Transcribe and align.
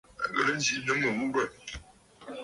À 0.23 0.25
ghɨ̀rə 0.33 0.53
nzì 0.59 0.75
nɨ 0.85 1.11
mɨ̀ghurə̀. 1.17 1.49